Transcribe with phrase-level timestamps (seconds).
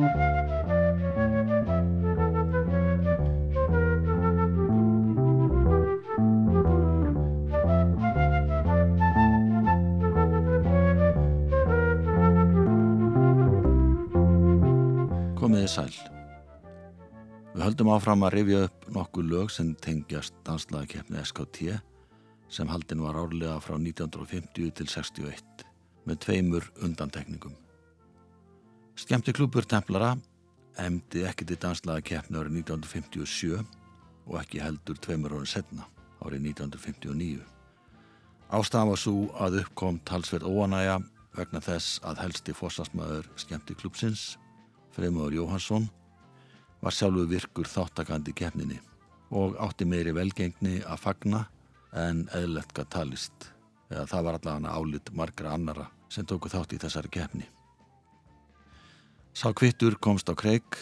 [0.00, 0.16] Komiði
[15.68, 15.92] sæl.
[17.50, 21.76] Við höldum áfram að rifja upp nokkuð lög sem tengjast danslagakeppni SKT
[22.48, 25.68] sem haldin var árlega frá 1950 til 61
[26.08, 27.52] með tveimur undantekningum.
[29.00, 30.10] Skemti klúpur Templara
[30.76, 33.60] emdi ekki til danslagakeppni árið 1957
[34.28, 35.86] og ekki heldur tveimur árið setna
[36.20, 37.38] árið 1959.
[38.52, 40.98] Ástafan var svo að uppkom talsverð óanæja
[41.38, 44.34] vegna þess að helsti fósasmaður skemti klúpsins,
[44.92, 45.86] Freymur Jóhansson,
[46.84, 48.76] var sjálfu virkur þáttakandi keppninni
[49.30, 51.46] og átti meiri velgengni að fagna
[51.96, 53.48] en eðlert gætt talist
[53.88, 57.48] eða það var allavega álit margra annara sem tóku þátt í þessari keppni.
[59.30, 60.76] Sá kvittur komst á kreik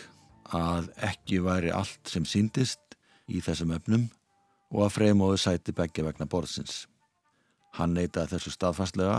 [0.57, 2.97] að ekki væri allt sem síndist
[3.29, 4.07] í þessum öfnum
[4.73, 6.87] og að freymóðu sæti begge vegna borðsins.
[7.77, 9.19] Hann neytaði þessu staðfastlega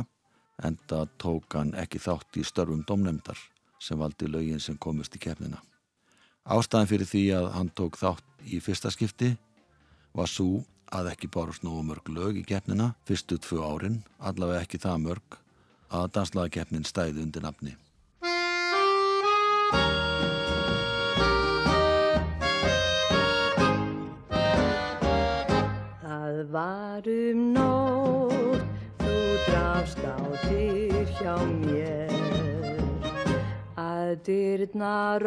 [0.65, 3.37] en það tók hann ekki þátt í störfum domnemdar
[3.79, 5.61] sem valdi lögin sem komist í keppnina.
[6.49, 9.35] Ástæðan fyrir því að hann tók þátt í fyrsta skipti
[10.17, 14.81] var svo að ekki bárust nógu mörg lög í keppnina fyrstu tvö árin, allavega ekki
[14.81, 15.37] það mörg,
[15.93, 17.75] að danslagakeppnin stæði undir nafni.
[26.99, 28.63] Var um nótt,
[28.99, 29.15] þú
[29.47, 32.11] drafst á dyr hjá mér.
[33.79, 35.23] Að dyrnar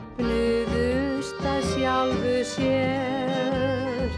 [0.00, 4.08] opnuðust að sjálfu sér.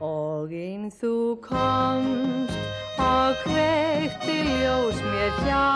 [0.00, 2.56] Og einn þú komst
[2.96, 5.68] og kveikti ljós mér hjá.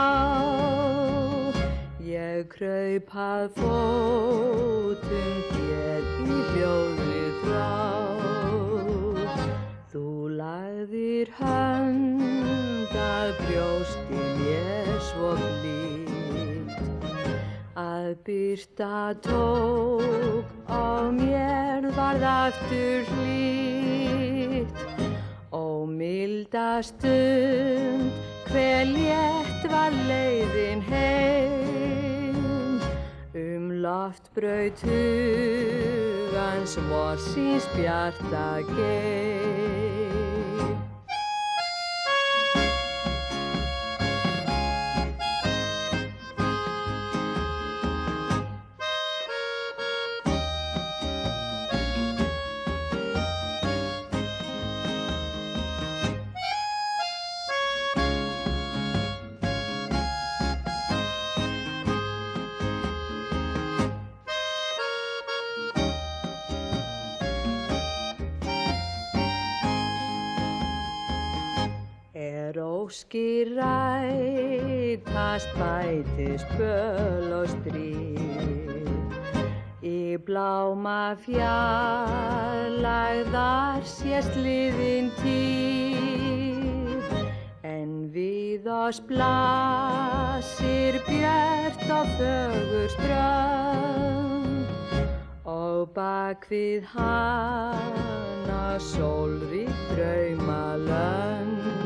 [2.00, 8.05] Ég kraupað fótum þér í hljóðið frá
[11.26, 17.04] lagðir hönd að brjósti mér svo blíkt
[17.76, 24.78] að byrta tók og mér varð aftur hlýtt.
[25.53, 28.12] Og milda stund
[28.50, 32.37] hver létt var leiðin heim.
[33.34, 39.95] Um loftbraut hugans vorsins bjarta geim
[72.86, 78.86] Er óskir rætast bætist böl og stríð.
[79.82, 82.70] Í bláma fjarlægðar
[83.82, 87.02] sést liðin tíð.
[87.66, 94.66] En við oss blasir björt og fögur strönd.
[95.42, 101.85] Og bak við hana sólrík draumalönd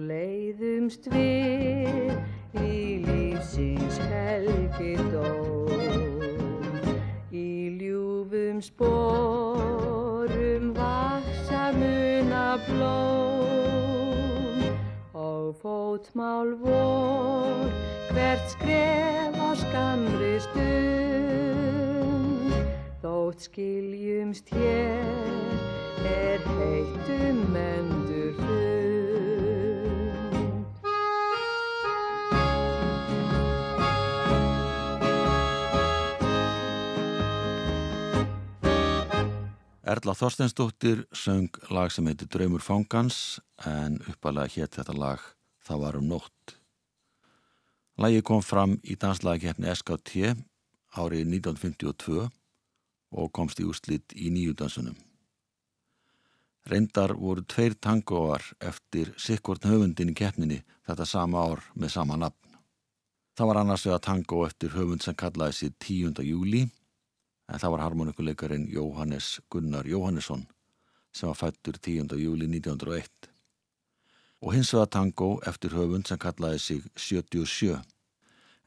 [0.00, 2.12] leiðumst við
[2.60, 5.68] í lífsins helgidóm
[7.34, 14.60] Í ljúfum sporum vaksa muna blóm
[15.14, 17.68] Og fótmál vor
[18.14, 22.50] hvert skref á skamri stund.
[23.02, 25.58] Þótt skiljumst hér
[26.04, 28.83] er heitum endur fund
[39.94, 45.22] Erla Þorsteinsdóttir söng lag sem heitir Draumur fangans en uppalega hétt þetta lag
[45.64, 46.54] Það var um nótt.
[48.02, 50.24] Lagi kom fram í danslagakeppni SKT
[50.98, 52.24] árið 1952
[53.14, 54.96] og komst í úrslitt í nýju dansunum.
[56.66, 62.58] Reyndar voru tveir tangóar eftir sikkvort höfundin í keppninni þetta sama ár með sama nafn.
[63.38, 66.24] Það var annars vegar tangó eftir höfund sem kallaði sér 10.
[66.26, 66.66] júli
[67.48, 70.46] en það var harmonikuleikarin Jóhannes Gunnar Jóhannesson
[71.14, 72.16] sem var fættur 10.
[72.18, 73.28] júli 1901
[74.44, 77.74] og hins vegar tangó eftir höfund sem kallaði sig 77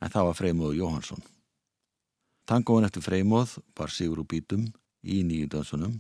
[0.02, 1.22] en það var Freymóður Jóhansson.
[2.48, 4.70] Tangóin eftir Freymóð bar sigur úr bítum
[5.04, 6.00] í nýju dansunum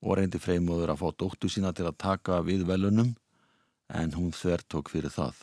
[0.00, 3.14] og reyndi Freymóður að fá dóttu sína til að taka við velunum
[3.88, 5.34] en hún þver tók fyrir það.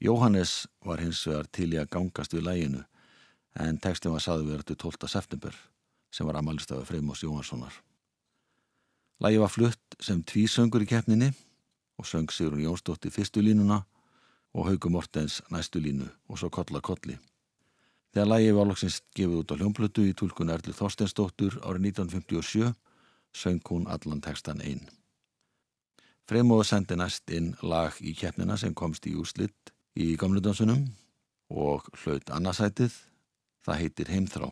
[0.00, 2.82] Jóhannes var hins vegar til í að gangast við læginu
[3.58, 5.08] en textin var saðu verið til 12.
[5.08, 5.56] september
[6.10, 7.72] sem var amalistafið Freymós Jóhanssonar.
[9.20, 11.32] Lægi var flutt sem tvísöngur í keppninni
[11.98, 13.82] og söng Sigrun Jónsdóttir fyrstu línuna
[14.54, 17.18] og Haugur Mortens næstu línu og svo kolla kolli.
[18.14, 22.72] Þegar lægi var loksins gefið út á hljómblötu í tólkun Erli Þorstensdóttur árið 1957
[23.36, 24.88] söng hún allan textan einn.
[26.26, 30.88] Freymóður sendi næst inn lag í keppnina sem komst í úrslitt í gamludansunum
[31.50, 32.94] og hlaut annarsætið.
[33.66, 34.48] Það heitir Heimþrá.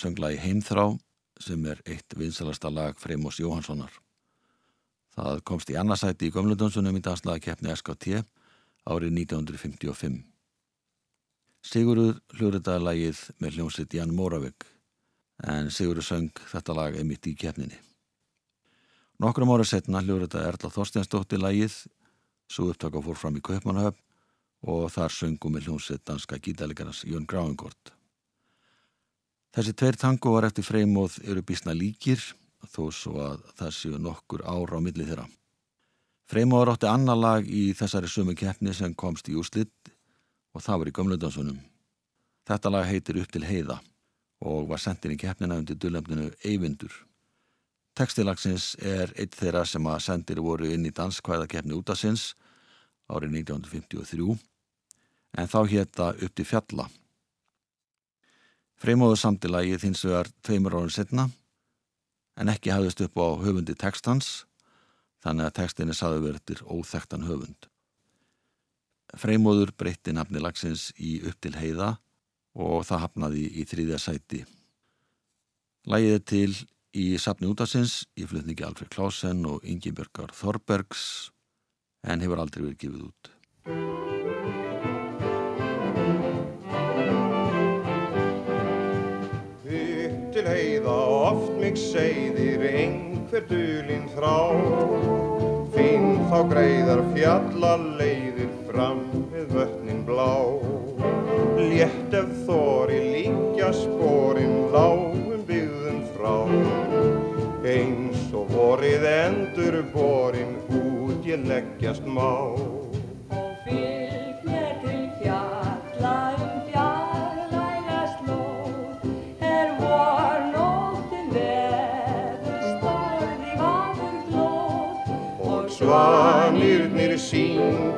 [0.00, 0.86] Söngla í Heimþrá
[1.40, 3.92] sem er eitt vinsalasta lag Freymós Jóhanssonar.
[5.16, 8.20] Það komst í annarsæti í Gömlundonsunum í danslagakeppni SKT
[8.88, 10.20] árið 1955.
[11.60, 14.64] Sigurur hljóriðaði lagið með hljómsitt Jan Móravik
[15.44, 17.76] en Sigurur söng þetta lag emitt í keppninni.
[19.20, 21.82] Nokkrum ára setna hljóriðaði Erla Þorsteinsdóttir lagið
[22.50, 24.00] svo upptaka fór fram í Kaupmannahöfn
[24.70, 27.92] og þar söngum með hljómsitt danska gítalikarnas Jón Gráingort.
[29.50, 32.22] Þessi tveir tangoar eftir freymóð eru bísna líkir
[32.70, 35.24] þó svo að það séu nokkur ára á milli þeirra.
[36.30, 39.90] Freymóður átti annar lag í þessari sumu keppni sem komst í úslitt
[40.54, 41.58] og það var í Gömlundansunum.
[42.46, 43.80] Þetta lag heitir Upp til heiða
[44.40, 46.92] og var sendin í keppnina undir dullefninu Eyvindur.
[47.98, 52.36] Tekstilagsins er eitt þeirra sem að sendir voru inn í danskvæðakeppni útasins
[53.10, 54.38] árið 1953
[55.42, 56.86] en þá hétta Upp til fjalla.
[58.80, 61.26] Freymóðu samtilagið hins vegar tveimur árið setna
[62.40, 64.46] en ekki hafðist upp á höfundi textans
[65.20, 67.68] þannig að textinni saðu verður óþektan höfund.
[69.20, 71.98] Freymóður breytti nafni lagsins í upp til heiða
[72.56, 74.44] og það hafnaði í þrýðja sæti.
[75.90, 76.56] Lægið er til
[76.96, 81.04] í sapni útasins í flutningi Alfred Klausen og Ingi Björgar Þorbergs
[82.08, 83.99] en hefur aldrei verið gefið út.
[91.60, 94.36] Mig segðir einhver dulinn þrá
[95.74, 100.32] Finn þá greiðar fjalla leiðir fram við vötnin blá.
[101.60, 106.34] Létt ef þóri líkja spórin lágum byggðum frá.
[107.76, 112.30] Eins og vorið endur borin út ég leggjast má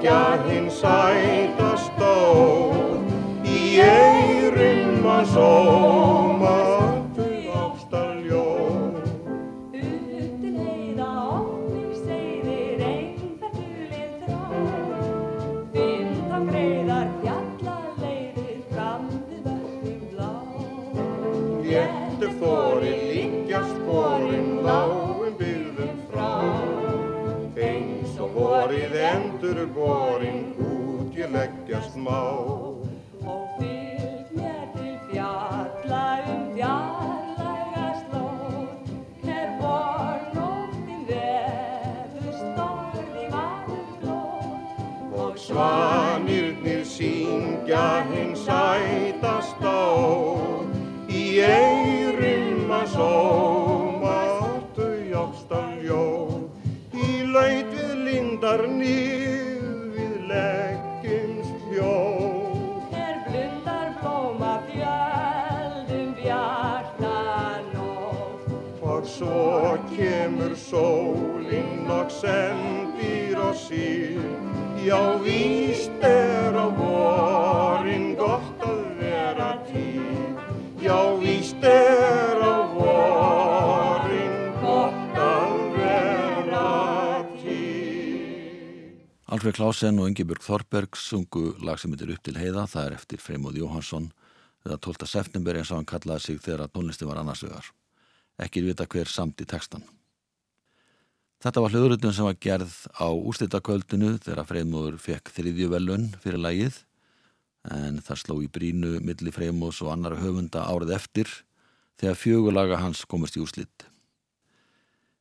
[0.03, 6.42] syngja hinn sæta stóð Í eirum að sóma
[29.57, 30.12] endur
[89.53, 93.21] Alfred Klausen og Ingebjörg Þorberg sungu lag sem heitir upp til heiða, það er eftir
[93.21, 94.07] Freymóð Jóhansson
[94.65, 95.05] eða 12.
[95.11, 97.69] september eins og hann kallaði sig þegar tónlisti var annars vegar.
[98.41, 99.85] Ekki vita hver samt í textan.
[101.45, 106.81] Þetta var hljóðrutun sem var gerð á úrslitakvöldinu þegar Freymóður fekk þriðju velun fyrir lagið
[107.77, 111.29] en það sló í brínu milli Freymóðs og annara höfunda árið eftir
[112.01, 113.92] þegar fjögulaga hans komist í úrslit.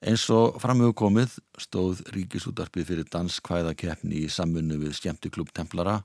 [0.01, 6.00] Eins og framhugum komið stóð Ríkisútarpið fyrir danskvæðakeppni í samfunnu við skemmtiklub Templara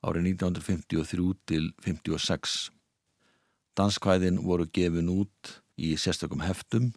[0.00, 2.54] árið 1953 til 56.
[3.76, 6.94] Danskvæðin voru gefin út í sérstökum heftum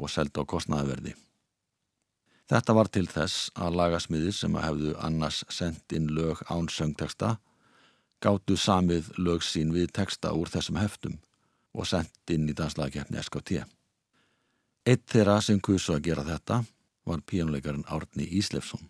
[0.00, 1.12] og selda á kostnaðaverði.
[2.48, 7.34] Þetta var til þess að lagasmiðir sem að hefðu annars sendt inn lög án söngteksta
[8.24, 11.20] gáttu samið lög sín við teksta úr þessum heftum
[11.76, 13.66] og sendt inn í danslagakeppni SKT.
[14.82, 16.64] Eitt þeirra sem kusu að gera þetta
[17.06, 18.82] var píjónuleikarinn Árni Íslefsson.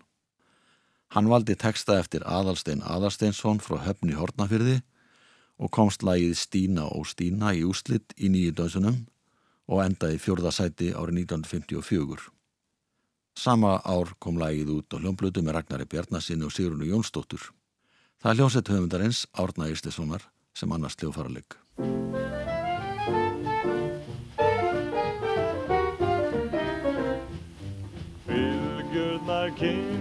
[1.13, 4.79] Hann valdi teksta eftir Aðalstein Aðalsteinsson frá höfni Hortnafyrði
[5.61, 9.03] og komst lagið Stína og Stína í úslitt í nýju dönsunum
[9.69, 12.25] og endaði fjórðasæti árið 1954.
[13.37, 17.51] Sama ár kom lagið út á hljómblutu með Ragnari Bjarnasinni og Sigrunu Jónsdóttur.
[18.21, 20.25] Það er hljómsett höfundarins Árna Íslefssonar
[20.57, 21.61] sem annars hljófaraleg.
[29.62, 29.92] King.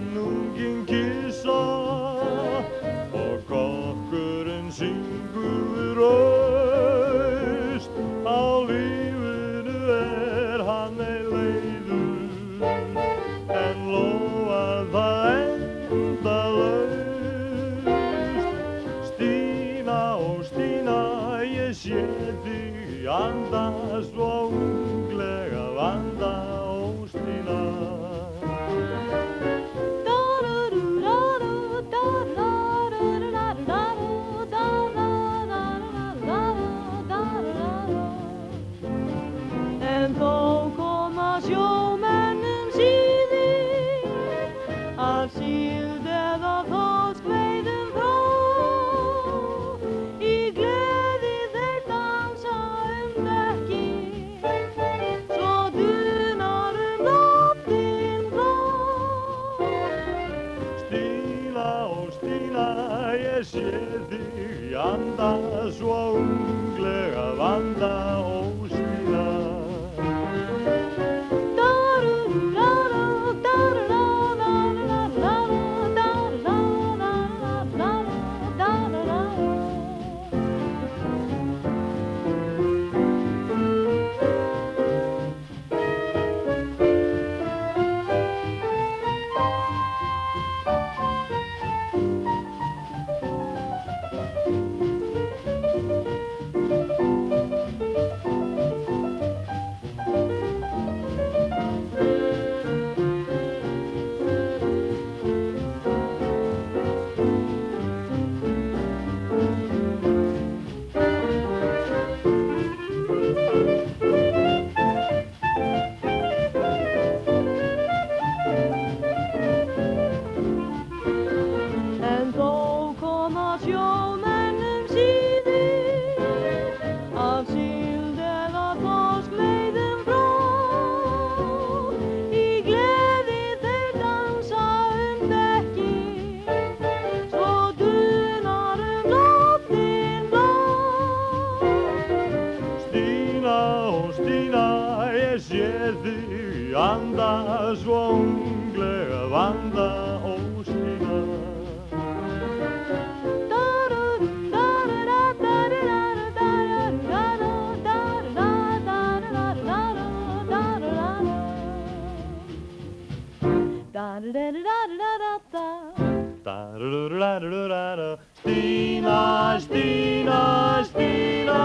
[167.72, 170.40] Stína, Stína,
[170.84, 171.60] Stína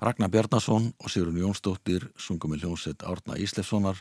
[0.00, 4.00] Ragnar Bjarnason og Sigrun Jónsdóttir sungum með hljómsett Árna Íslefssonar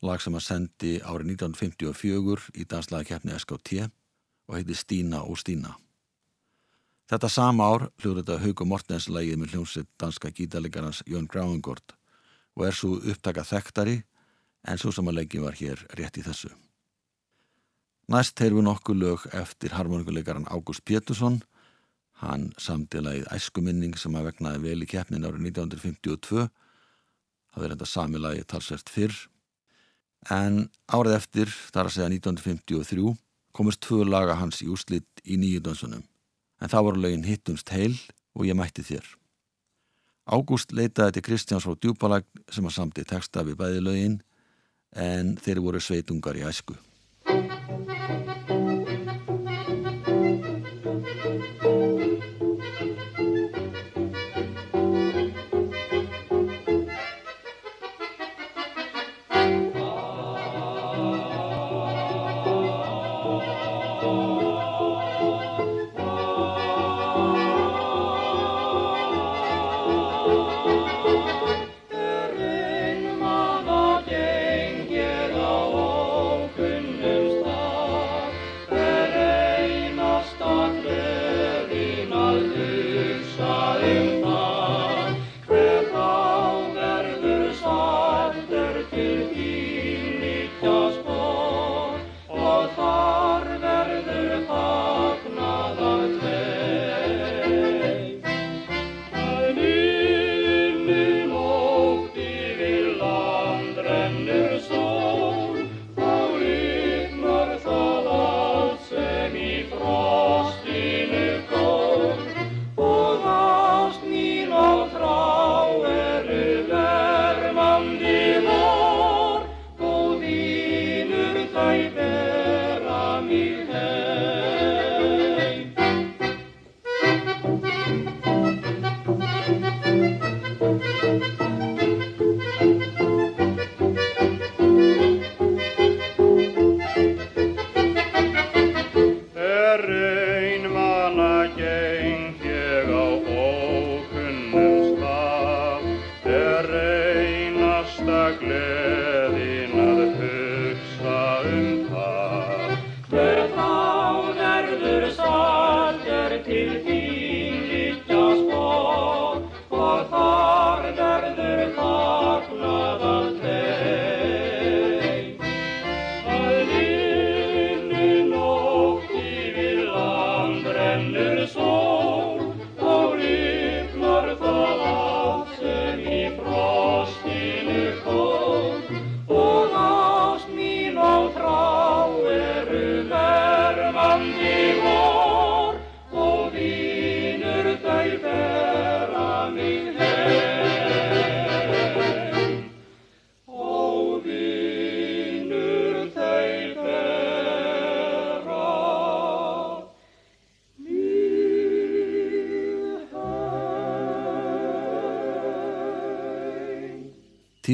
[0.00, 3.84] lag sem að sendi árið 1954 í danslagakeppni SKT
[4.48, 5.76] og heiti Stína og Stína.
[7.12, 11.98] Þetta sama ár hljóður þetta Hauko Mortens lagið með hljómsett danska gítalegarans Jón Gráingård
[12.56, 14.00] og er svo upptaka þekktari
[14.64, 16.48] en svo leggin var hér rétt í þessu.
[18.10, 21.42] Næst heyrðum við nokkuð lög eftir harmonikuleikaran Ágúst Pétursson
[22.22, 26.44] Hann samtilegið æskuminning sem að vegnaði vel í keppnin árið 1952.
[27.52, 29.16] Það verði þetta sami lagi talsvert fyrr.
[30.30, 33.16] En árið eftir, þar að segja 1953,
[33.58, 36.06] komist tvö laga hans í úslitt í nýju dansunum.
[36.62, 37.98] En það voru lögin Hittumst heil
[38.38, 39.02] og ég mætti þér.
[40.30, 44.16] Ágúst leitaði til Kristjáns frá Djúbalag sem að samti texta við bæði lögin
[44.94, 46.78] en þeir voru sveitungar í æsku.
[47.72, 48.51] Thank you.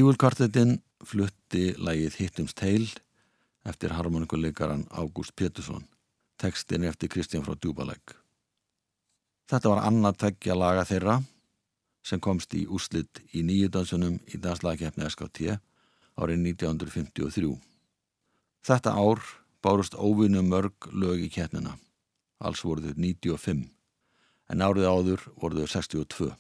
[0.09, 0.71] Tífulkvartetin
[1.05, 2.87] flutti lægið Hittumst heil
[3.69, 5.83] eftir harmonikuleikaran Ágúst Pétursson.
[6.41, 8.15] Tekstin eftir Kristján frá Djúbalæk.
[9.53, 11.19] Þetta var annað tveggja laga þeirra
[12.01, 15.53] sem komst í úslitt í nýju dansunum í danslagkeppni SKT
[16.17, 17.53] árið 1953.
[18.65, 19.21] Þetta ár
[19.61, 21.77] bárust óvinnu mörg lög í keppnina.
[22.41, 23.69] Alls voru þau 95
[24.49, 26.33] en árið áður voru þau 62.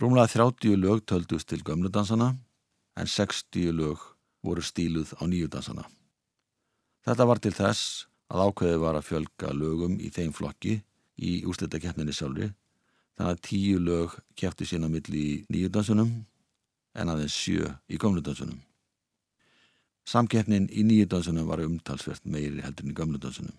[0.00, 2.30] Rúmlega 30 lög töldust til gömludansana
[2.96, 3.98] en 60 lög
[4.42, 5.84] voru stíluð á nýjudansana.
[7.04, 10.78] Þetta var til þess að ákveðið var að fjölga lögum í þeim flokki
[11.20, 16.16] í úslitakeppninni sjálfri þannig að tíu lög kefti sína milli í nýjudansunum
[16.96, 18.56] en aðeins sjö í gömludansunum.
[20.08, 23.56] Samkeppnin í nýjudansunum var umtalsvert meiri heldur en í gömludansunum.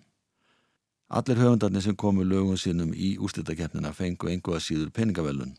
[1.06, 5.54] Allir höfundarnir sem komu lögum sínum í úslitakeppnina fengu engu að síður peningavellun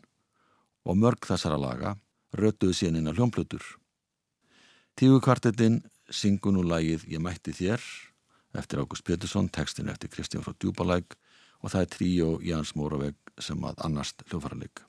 [0.84, 1.96] og mörg þessara laga
[2.34, 3.63] rötuðu síðan inn á hljómplutur.
[4.98, 7.82] Tíu kvartetin syngu nú lagið Ég mætti þér
[8.54, 11.17] eftir Ágúst Pétursson, tekstin eftir Kristján frá Djúbalæk
[11.63, 14.84] og það er tríó Jans Móraveg sem að annast hljófaraleg.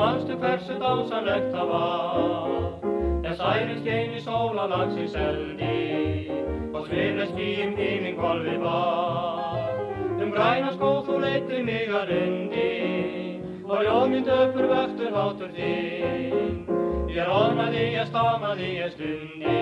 [0.00, 2.50] Manstu hversu dásanlegt það var.
[3.28, 5.74] En særin skein í sólalagsins eldi
[6.72, 9.68] og sviflega skýjum híminn kolvi var.
[10.20, 12.68] Um græna skóð þú leittir mig að rundi
[13.68, 16.64] og ljóminn döpur vöktur hátur þinn.
[17.10, 19.56] Ég rónaði, ég stamaði, ég stundi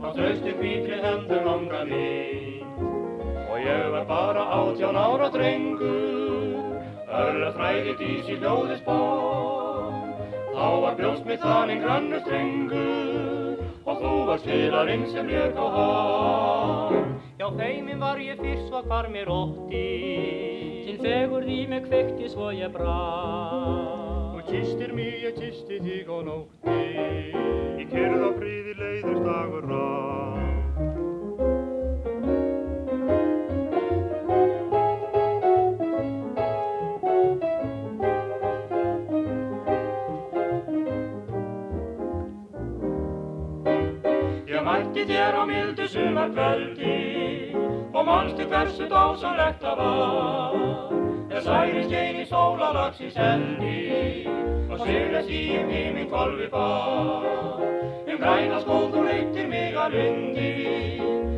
[0.00, 2.62] á tröstu hvítri hendur langa mín
[3.48, 6.63] og ég var bara átján ára drengur
[7.14, 9.92] Örla fræði dís í hljóði spór
[10.54, 17.14] Þá var brjóst mitt þannig grannur strengur Og þú var spilarinn sem lék á hán
[17.34, 19.80] Já, feimin var ég fyrst svo hvar mér ótti.
[20.86, 22.94] Til fegur því mig kveikti svo ég brá.
[24.36, 26.78] Þú kistir mig, ég kisti þig á nótti.
[27.82, 30.43] Í kyrð og fríði leiðust dagur rann
[45.08, 47.54] þér á mildu sumar kvöldi
[47.94, 50.54] og manstu hversu dásanlegt það var.
[51.34, 54.24] Er særi skein í sólalagsins eldi
[54.70, 57.26] og sérlega síum heiminn kolvi bar.
[58.06, 60.52] Um græna skóð þú leittir mig að lundi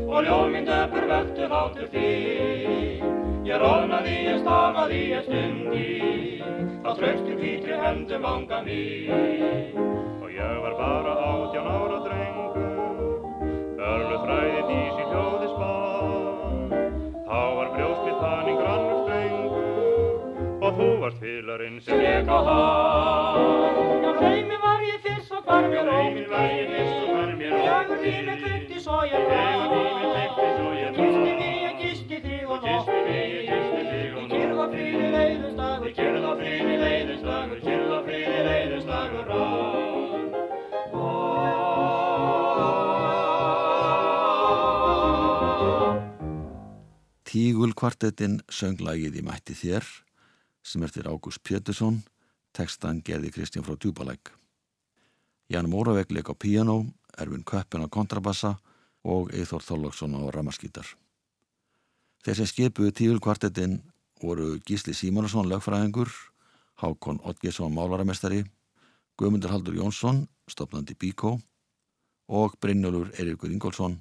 [0.07, 3.03] og ljóminn döpur vöktu hátur þig.
[3.47, 5.89] Ég rónaði, ég stamaði, ég stundi
[6.83, 9.11] á trögstum hvítri höndum vanga mig.
[9.77, 12.26] Og ég var bara átján ára drengur
[13.87, 16.73] Örlu þræði dís í hljóði spann
[17.29, 24.11] Þá var brjóstið þannig grannur strengur Og þú varst félarinn sem lék á hann Já,
[24.19, 27.59] feimin var ég fyrst svo hvar mér var ég fyrst og hvar mér.
[27.63, 29.47] Fegur því mig kveikti svo ég brá
[47.47, 49.85] Tígul kvartetinn söng lagið í mætti þér
[50.67, 52.01] sem eftir Ágúst Pétursson
[52.59, 54.33] tekstan gerði Kristján frá Djúbalæk.
[55.55, 58.57] Jan Móravegg leik á piano, Ervin Köppen á kontrabassa
[59.07, 60.89] og Eithor Þorlóksson á ramaskítar.
[62.27, 63.79] Þeir sem skipuðu Tígul kvartetinn
[64.19, 66.11] voru Gísli Símonarsson lögfræðingur,
[66.83, 68.43] Hákon Ottgesson málaramestari,
[69.15, 71.37] Guðmundur Haldur Jónsson, stopnandi Bíkó
[72.27, 74.01] og Brynjólfur Eiríkur Ingólfsson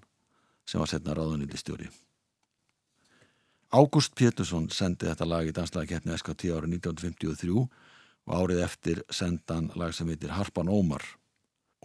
[0.65, 1.93] sem var setna ráðuniti stjóri.
[3.73, 7.55] Ágúst Pétursson sendi þetta lag í danslagakeppni SKT árið 1953
[8.25, 11.03] og árið eftir sendan lag sem heitir Harpan Ómar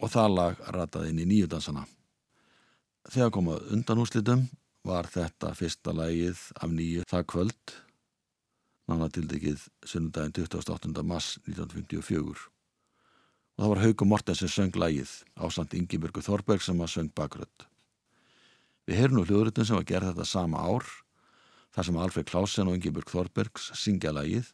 [0.01, 1.87] og það lag rataði inn í nýju dansana.
[3.09, 4.47] Þegar komað undan úslitum
[4.85, 7.75] var þetta fyrsta lagið af nýju það kvöld,
[8.89, 11.05] nána tildekið sunnudaginn 28.
[11.05, 12.49] mars 1954
[13.61, 17.67] og það var Hauku Morten sem söng lagið ásand Ingibjörgu Þorberg sem að söng bakrödd.
[18.89, 20.87] Við heyrum nú hljóðrutin sem að gera þetta sama ár
[21.75, 24.53] þar sem Alfred Klausen og Ingeborg Þorbergs syngja lagið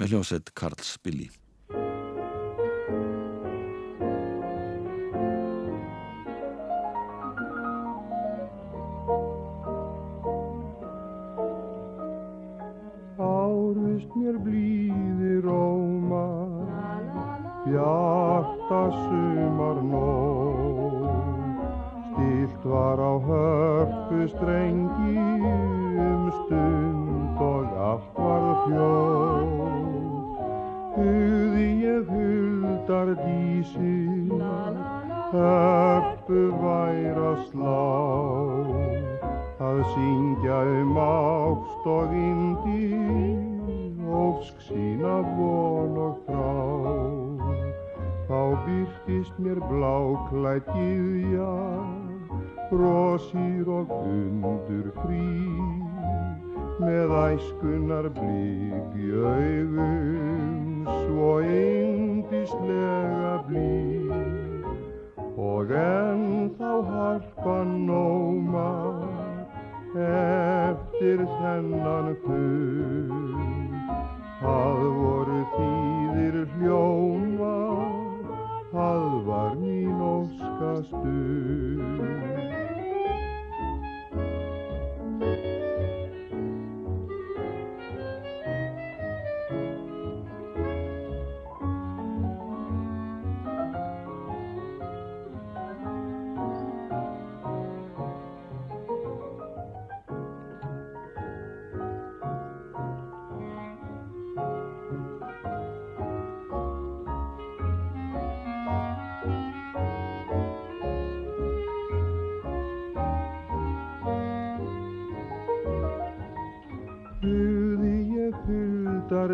[0.00, 1.30] með hljómsveit Karls Billy.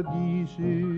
[0.02, 0.95] paradisi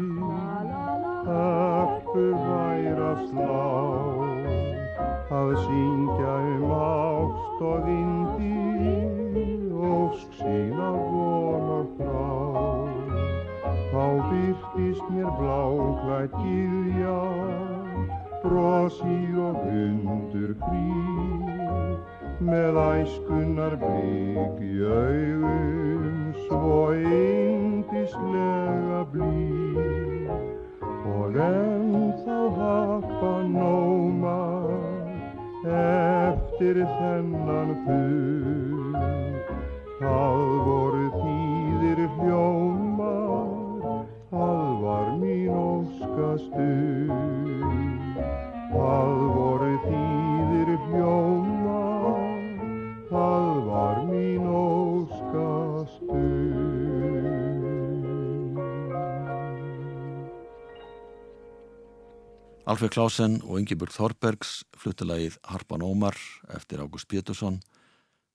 [62.69, 66.19] Alfred Klausen og Ingeborg Þorbergs fluttilagið Harpan Ómar
[66.53, 67.63] eftir Ágúst Pétursson,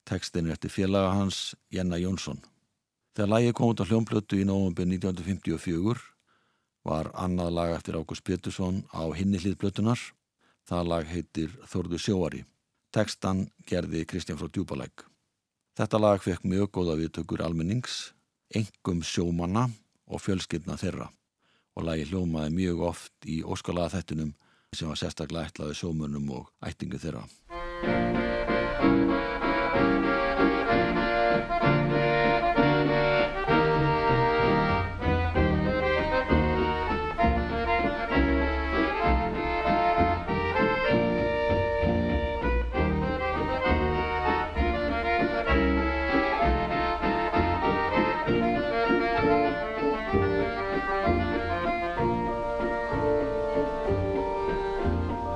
[0.09, 2.41] tekstin er eftir félaga hans Jenna Jónsson.
[3.13, 6.01] Þegar lagið kom út á hljómblötu í nógumbi 1954
[6.89, 10.01] var annað lag eftir Ágúst Pétursson á hinni hlýðblötunar.
[10.65, 12.45] Það lag heitir Þorðu sjóari.
[12.89, 15.05] Tekstan gerði Kristján frá Djúbalæk.
[15.77, 18.15] Þetta lag fekk mjög góða viðtökur almennings,
[18.49, 19.69] engum sjómanna
[20.09, 21.13] og fjölskyldna þeirra
[21.73, 24.33] og lagi hljómaði mjög oft í óskalaða þettunum
[24.73, 27.27] sem var sérstaklega ætlaði sjómurnum og ættingu þeirra.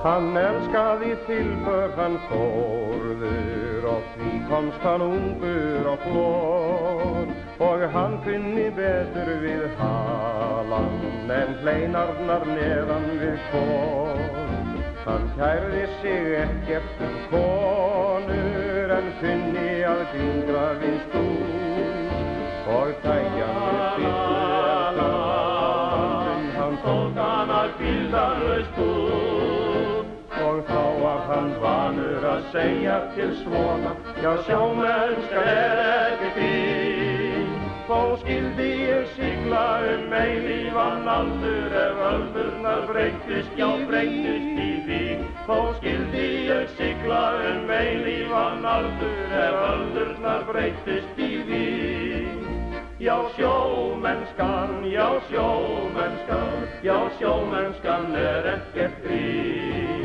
[0.08, 7.34] Hann elskaði tilbör hann þórður og því komst hann ungur og flór
[7.68, 14.22] og hann kunni betur við halan en hleinarnar neðan við kór.
[15.04, 22.16] Hann kærði sig ekkert um konur en kunni að gingra við stúr.
[22.78, 24.40] Og tækjan við byttu
[24.78, 28.97] en það hann tók hann að bildarlaust út
[32.38, 33.94] að segja til svona.
[34.22, 37.54] Já sjómennska er ekki fín
[37.88, 45.58] þó skildi ég sigla um eilífan aldur ef öldurnar breytist já breytist í vín þó
[45.78, 47.22] skildi ég sigla
[47.54, 52.44] um eilífan aldur ef öldurnar breytist í vín
[52.98, 59.97] Já sjómennskan, já sjómennskan, já sjómennskan er ekkert grín.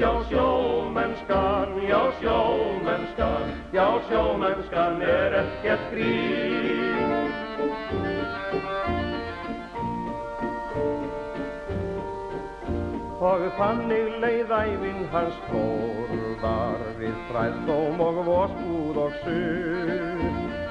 [0.00, 7.30] Já sjómennskan, já sjómennskan, já sjómennskan er ekkert grín.
[13.22, 20.24] Og þannig leið ævinn hans þórðar við fræðdóm og vorsbúð og suð.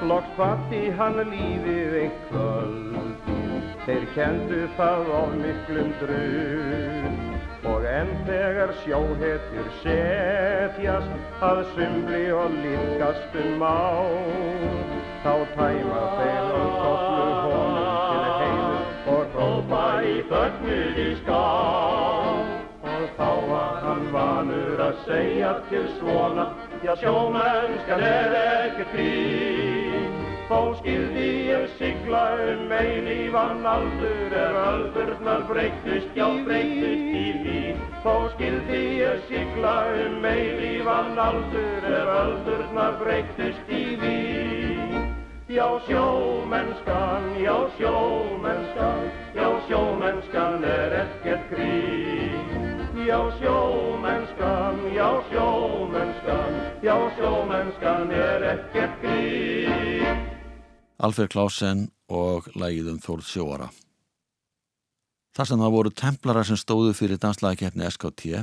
[0.04, 7.33] Loks kvatti hann lífið eitt kvöldin, þeir kendu það of miklum dröð.
[7.64, 13.78] Og enn þegar sjóhetjur setjast að sumbli og lífgast um má,
[15.24, 22.44] þá tæma þeir og kollu honum til heiðu og hrópa í fögnuð í skál.
[22.84, 26.50] Og þá var hann vanur að segja til svona,
[26.84, 29.83] já sjómennskan er ekkert grín.
[30.44, 37.78] Þó skildi ég sigla um eilífan aldur ef öldurnar breytist, já breytist í vín.
[38.04, 45.08] Þó skildi ég sigla um eilífan aldur ef öldurnar breytist í vín.
[45.48, 52.84] Já sjómennskan, já sjómennskan, já sjómennskan er ekkert grín.
[53.08, 60.33] Já sjómennskan, já sjómennskan, já sjómennskan er ekkert grín.
[61.04, 63.66] Alfred Klausen og lægið um Þórð sjóara.
[65.36, 68.38] Þar sem það voru templarar sem stóðu fyrir danslagakeppni SKT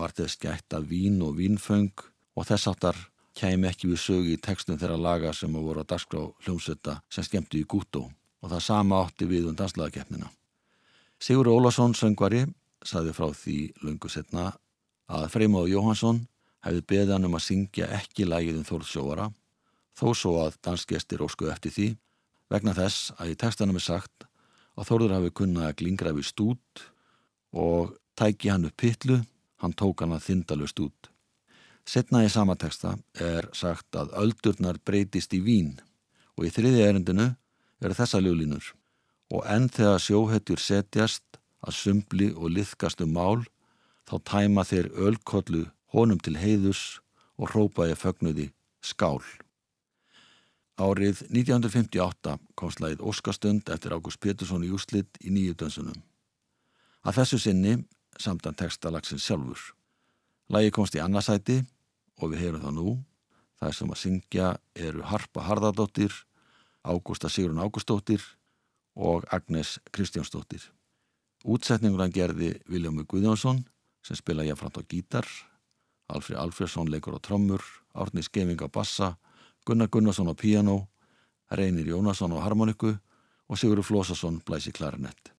[0.00, 1.92] var þess gætt af vín og vínföng
[2.36, 3.00] og þess áttar
[3.36, 7.60] kæmi ekki við sögu í textum þeirra laga sem voru á dagskrá hljómsvita sem skemmtu
[7.60, 10.30] í Gútó og það sama átti við um danslagakeppnina.
[11.20, 12.46] Sigur Ólason söngvari
[12.80, 14.54] saði frá því lungu setna
[15.04, 16.24] að Freymóð Jóhansson
[16.64, 19.30] hefði beðið hann um að syngja ekki lægið um Þórð sjóara
[19.96, 21.92] þó svo að dansgestir ósku eftir því
[22.52, 24.26] vegna þess að í textanum er sagt
[24.76, 26.86] að Þórður hafi kunnað að glingra við stút
[27.56, 29.22] og tæki hann upp pitlu,
[29.62, 31.10] hann tók hann að þindalust út.
[31.86, 35.76] Setna í sama teksta er sagt að öldurnar breytist í vín
[36.36, 37.28] og í þriði erindinu
[37.80, 38.72] eru þessa ljólinur
[39.32, 43.46] og enn þegar sjóhetjur setjast að sumbli og liðkast um mál
[44.06, 47.00] þá tæma þeir ölkollu honum til heiðus
[47.38, 48.50] og hrópaði fögnuði
[48.84, 49.22] skál.
[50.76, 55.96] Árið 1958 kom slæðið Óskastund eftir Ágúst Pétursson í úslitt í nýju dönsunum.
[57.00, 57.72] Að þessu sinni
[58.20, 59.62] samtan textalagsins sjálfur.
[60.52, 61.62] Lægi komst í annarsæti
[62.20, 62.94] og við heyrum það nú.
[63.56, 66.12] Það sem að syngja eru Harpa Harðardóttir,
[66.84, 68.20] Ágústa Sigrun Ágústóttir
[68.92, 70.60] og Agnes Kristjánsdóttir.
[71.40, 73.64] Útsetningunan gerði Viljámi Guðjónsson
[74.04, 75.26] sem spila jáfnframt á gítar,
[76.12, 77.64] Alfred Alfredsson leikur á trommur,
[77.96, 79.16] Árni Skeving á bassa,
[79.66, 80.88] Gunnar Gunnarsson á piano,
[81.50, 82.94] Reynir Jónasson á harmoniku
[83.50, 85.35] og Sigurður Flósasson blæsi klarinett.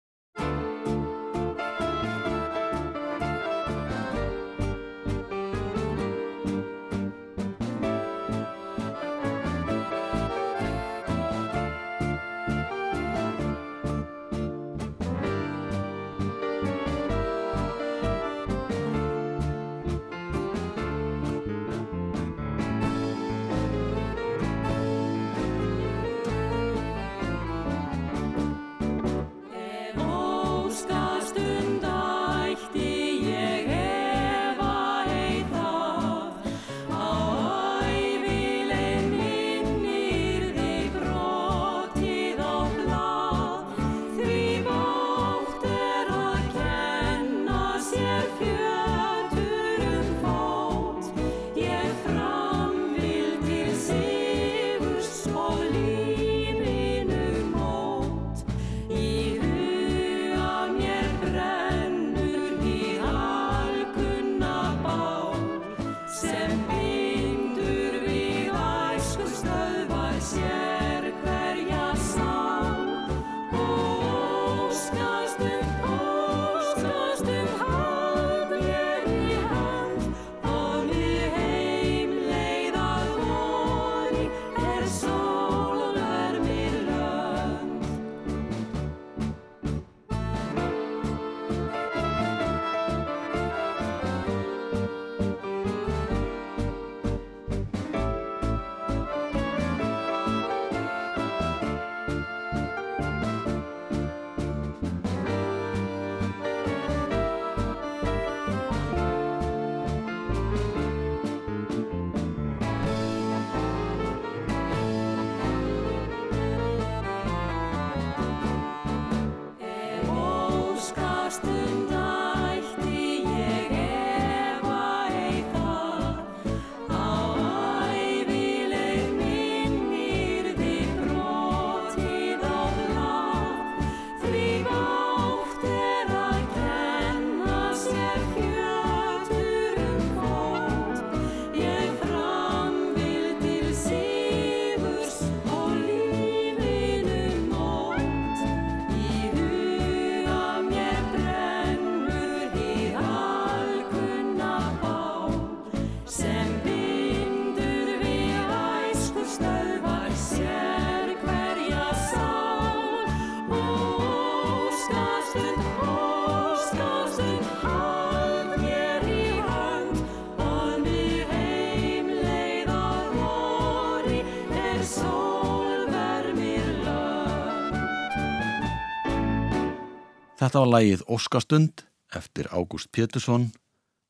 [180.37, 181.81] Þetta var lægið Óskastund
[182.13, 183.47] eftir Ágúst Pétursson,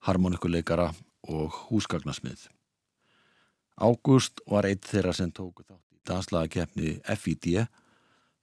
[0.04, 0.90] harmonikuleikara
[1.24, 2.50] og húsgagnasmið.
[3.80, 7.48] Ágúst var eitt þeirra sem tóku þátt í danslagakeppni FID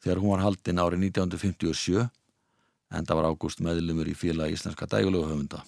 [0.00, 5.60] þegar hún var haldin árið 1957 en það var Ágúst meðlumur í félagi íslenska dægulegu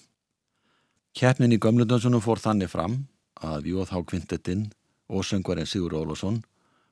[1.13, 3.03] Keppnin í gömlundönsunum fór þannig fram
[3.45, 4.71] að Jóð Há Kvintettinn
[5.13, 6.41] og söngvarinn Sigur Ólafsson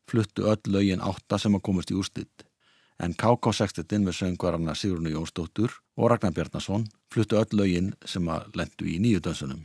[0.05, 2.45] fluttu öll lögin átta sem að komast í úrslitt
[3.03, 8.89] en KK-sextettinn með söngvarana Sigrunu Jónsdóttur og Ragnar Bjarnason fluttu öll lögin sem að lendu
[8.91, 9.65] í nýju dönsunum.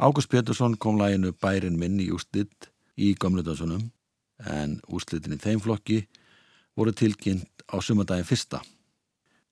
[0.00, 3.90] Ágúst Pétursson kom læginu Bærin minn í úrslitt í gömlu dönsunum
[4.48, 6.02] en úrslitin í þeim flokki
[6.76, 8.62] voru tilkynnt á sumandaginn fyrsta.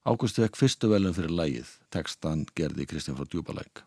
[0.08, 3.84] Ágúst fekk fyrstu velum fyrir lægið, tekstan gerði Kristján frá Djúbalæk.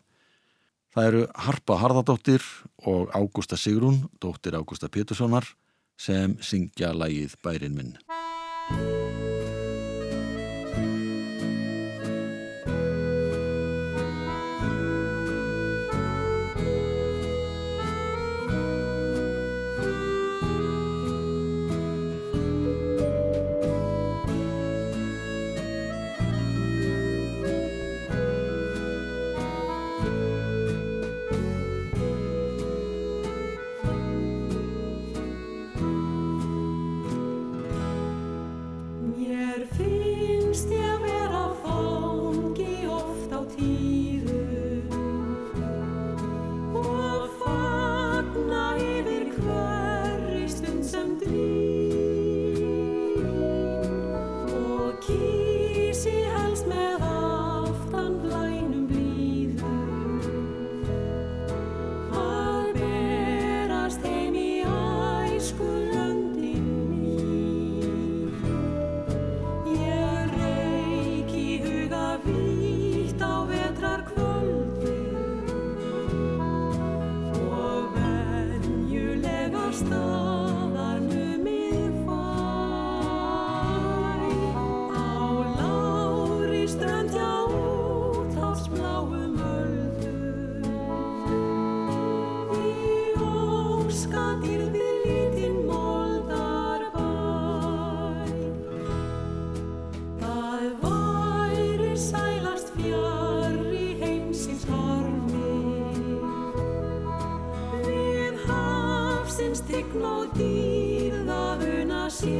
[0.94, 2.44] Það eru Harpa Harðardóttir
[2.86, 5.48] og Ágústa Sigrún, dóttir Ágústa Péturssonar,
[5.98, 7.96] sem syngja lægið Bærin minn.
[8.70, 9.03] thank you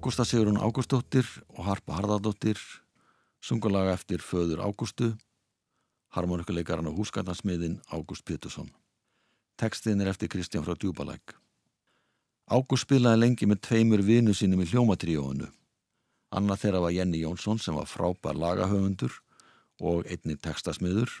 [0.00, 2.56] Ágústa Sigrun Ágústóttir og Harpa Harðardóttir
[3.44, 5.10] sungulaga eftir föður Ágústu
[6.16, 8.70] harmonikuleikarinn og húskarnarsmiðin Ágúst Pétursson.
[9.60, 11.34] Tekstinn er eftir Kristján frá Djúbalæk
[12.48, 15.50] Ágúst spilaði lengi með tveimur vinu sínum í hljómatríóinu.
[16.32, 19.20] Annað þeirra var Jenny Jónsson sem var frábær lagahöfundur
[19.84, 21.12] og einni tekstasmiður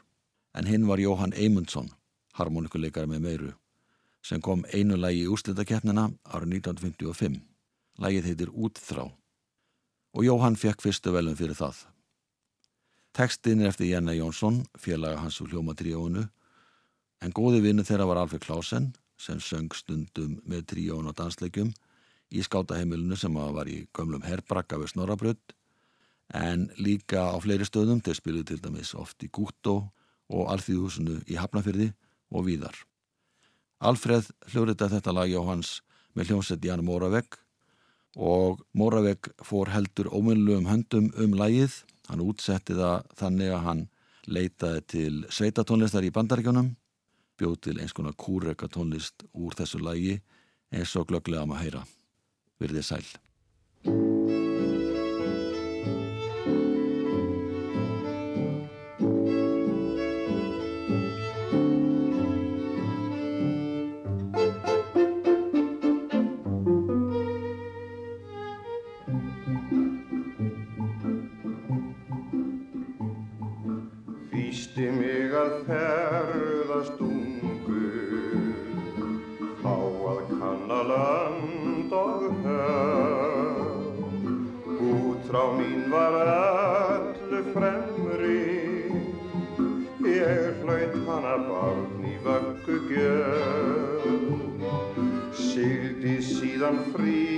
[0.56, 1.92] en hinn var Jóhann Eymundsson
[2.40, 3.52] harmonikuleikari með meiru
[4.24, 7.49] sem kom einu lagi í úrslitakeppnina árið 1955
[7.98, 9.08] Lægið heitir Útþrá
[10.10, 11.86] og Jóhann fekk fyrstu velum fyrir það.
[13.14, 16.28] Tekstinn er eftir Jenna Jónsson, félaga hans úr hljómatríónu,
[17.20, 21.72] en góði vinnu þeirra var Alfred Klausen sem söng stundum með tríón og dansleikjum
[22.30, 25.42] í skátaheimilinu sem var í gömlum herbrakka við Snorabrödd,
[26.30, 29.90] en líka á fleiri stöðum þeir spiluðu til dæmis oft í Gúttó
[30.30, 31.90] og Alþýðhúsinu í Hafnafyrði
[32.30, 32.76] og víðar.
[33.82, 35.80] Alfred hljóðrita þetta lag Jóhanns
[36.14, 37.39] með hljómsett Jan Móravegg
[38.16, 41.82] og Móravegg fór heldur óminnlegum höndum um lægið.
[42.10, 43.82] Hann útsetti það þannig að hann
[44.26, 46.72] leitaði til sveitatónlistar í bandaríkjónum,
[47.38, 50.20] bjóð til eins konar kúreka tónlist úr þessu lægi
[50.70, 51.84] eins og glögglega maður heyra.
[52.60, 54.18] Virðið sæl.
[85.30, 88.90] Útrá mín var öllu fremri,
[90.02, 94.10] ég hlaut hana barn í vöggu gjöf.
[95.38, 97.29] Sigdi síðan fríðu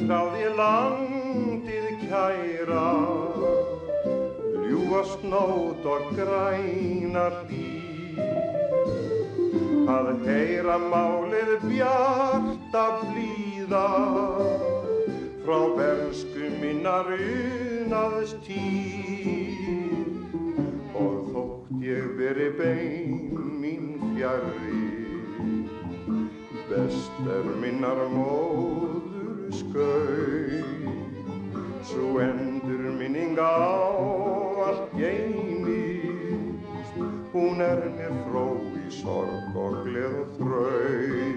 [0.00, 2.84] Þráð ég landið kæra.
[4.64, 8.20] Ljúa snót og grænar dýr
[9.92, 13.84] að heyra málið bjarta blíða.
[15.44, 20.16] Frá bernsku minnar unaðst tíð.
[20.96, 24.80] Og þótt ég veri bein mín fjari
[26.70, 29.09] best er minnar móður
[29.50, 30.62] skau
[31.82, 33.40] svo endur minning á
[34.66, 36.94] allt geimist
[37.34, 38.46] hún er mér fró
[38.78, 41.30] í sorg og gleð og þrau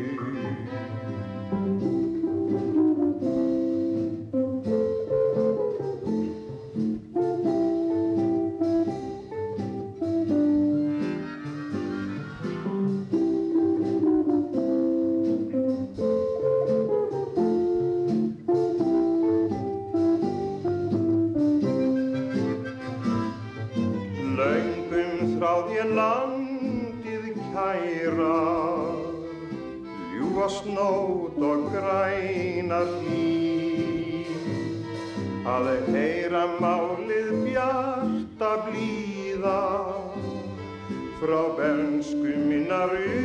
[42.85, 43.22] Maria.